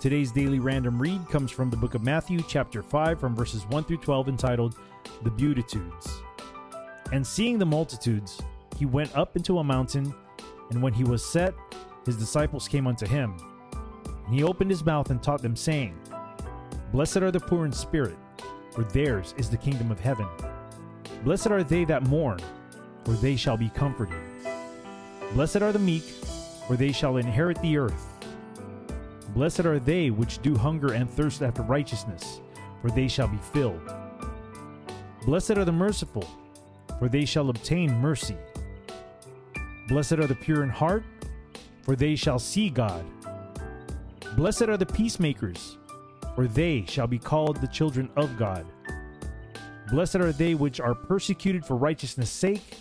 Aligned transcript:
Today's 0.00 0.30
daily 0.30 0.60
random 0.60 1.02
read 1.02 1.28
comes 1.28 1.50
from 1.50 1.70
the 1.70 1.76
book 1.76 1.94
of 1.94 2.04
Matthew, 2.04 2.40
chapter 2.46 2.84
5, 2.84 3.18
from 3.18 3.34
verses 3.34 3.66
1 3.66 3.82
through 3.82 3.96
12, 3.96 4.28
entitled 4.28 4.76
The 5.24 5.30
Beatitudes. 5.32 6.22
And 7.10 7.26
seeing 7.26 7.58
the 7.58 7.66
multitudes, 7.66 8.40
he 8.76 8.86
went 8.86 9.16
up 9.16 9.34
into 9.34 9.58
a 9.58 9.64
mountain, 9.64 10.14
and 10.70 10.80
when 10.80 10.92
he 10.92 11.02
was 11.02 11.24
set, 11.24 11.52
his 12.06 12.16
disciples 12.16 12.68
came 12.68 12.86
unto 12.86 13.08
him. 13.08 13.38
And 14.24 14.32
he 14.32 14.44
opened 14.44 14.70
his 14.70 14.86
mouth 14.86 15.10
and 15.10 15.20
taught 15.20 15.42
them, 15.42 15.56
saying, 15.56 15.98
Blessed 16.92 17.16
are 17.16 17.32
the 17.32 17.40
poor 17.40 17.66
in 17.66 17.72
spirit, 17.72 18.18
for 18.70 18.84
theirs 18.84 19.34
is 19.36 19.50
the 19.50 19.56
kingdom 19.56 19.90
of 19.90 19.98
heaven. 19.98 20.28
Blessed 21.24 21.48
are 21.48 21.64
they 21.64 21.84
that 21.86 22.06
mourn, 22.06 22.38
for 23.04 23.14
they 23.14 23.34
shall 23.34 23.56
be 23.56 23.70
comforted. 23.70 24.14
Blessed 25.32 25.56
are 25.56 25.72
the 25.72 25.80
meek, 25.80 26.04
for 26.68 26.76
they 26.76 26.92
shall 26.92 27.16
inherit 27.16 27.60
the 27.62 27.76
earth. 27.76 28.07
Blessed 29.38 29.66
are 29.66 29.78
they 29.78 30.10
which 30.10 30.42
do 30.42 30.56
hunger 30.56 30.94
and 30.94 31.08
thirst 31.08 31.42
after 31.42 31.62
righteousness, 31.62 32.40
for 32.82 32.90
they 32.90 33.06
shall 33.06 33.28
be 33.28 33.38
filled. 33.52 33.80
Blessed 35.24 35.52
are 35.52 35.64
the 35.64 35.70
merciful, 35.70 36.28
for 36.98 37.08
they 37.08 37.24
shall 37.24 37.48
obtain 37.48 37.94
mercy. 38.00 38.36
Blessed 39.86 40.14
are 40.14 40.26
the 40.26 40.34
pure 40.34 40.64
in 40.64 40.68
heart, 40.68 41.04
for 41.82 41.94
they 41.94 42.16
shall 42.16 42.40
see 42.40 42.68
God. 42.68 43.04
Blessed 44.34 44.62
are 44.62 44.76
the 44.76 44.84
peacemakers, 44.84 45.78
for 46.34 46.48
they 46.48 46.84
shall 46.88 47.06
be 47.06 47.20
called 47.20 47.58
the 47.58 47.68
children 47.68 48.10
of 48.16 48.36
God. 48.36 48.66
Blessed 49.88 50.16
are 50.16 50.32
they 50.32 50.56
which 50.56 50.80
are 50.80 50.96
persecuted 50.96 51.64
for 51.64 51.76
righteousness' 51.76 52.28
sake, 52.28 52.74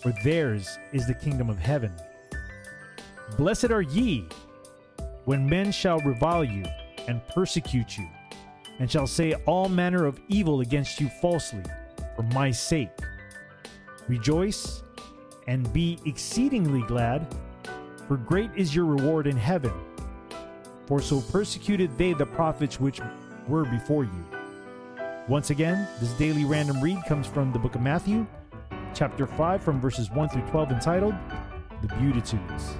for 0.00 0.14
theirs 0.22 0.78
is 0.92 1.08
the 1.08 1.14
kingdom 1.14 1.50
of 1.50 1.58
heaven. 1.58 1.92
Blessed 3.36 3.72
are 3.72 3.82
ye 3.82 4.28
when 5.24 5.48
men 5.48 5.72
shall 5.72 5.98
revile 6.00 6.44
you 6.44 6.64
and 7.08 7.26
persecute 7.28 7.98
you, 7.98 8.08
and 8.78 8.90
shall 8.90 9.06
say 9.06 9.34
all 9.46 9.68
manner 9.68 10.06
of 10.06 10.20
evil 10.28 10.60
against 10.60 11.00
you 11.00 11.08
falsely, 11.08 11.62
for 12.16 12.22
my 12.22 12.50
sake. 12.50 12.90
Rejoice 14.08 14.82
and 15.46 15.70
be 15.72 15.98
exceedingly 16.04 16.82
glad, 16.82 17.26
for 18.06 18.16
great 18.16 18.50
is 18.56 18.74
your 18.74 18.84
reward 18.84 19.26
in 19.26 19.36
heaven. 19.36 19.72
For 20.86 21.00
so 21.00 21.20
persecuted 21.20 21.96
they 21.96 22.12
the 22.12 22.26
prophets 22.26 22.78
which 22.78 23.00
were 23.48 23.64
before 23.64 24.04
you. 24.04 24.24
Once 25.28 25.48
again, 25.48 25.88
this 26.00 26.12
daily 26.12 26.44
random 26.44 26.82
read 26.82 26.98
comes 27.08 27.26
from 27.26 27.52
the 27.52 27.58
book 27.58 27.74
of 27.74 27.80
Matthew, 27.80 28.26
chapter 28.92 29.26
5, 29.26 29.62
from 29.62 29.80
verses 29.80 30.10
1 30.10 30.28
through 30.28 30.46
12, 30.48 30.72
entitled 30.72 31.14
The 31.80 31.88
Beatitudes. 31.88 32.76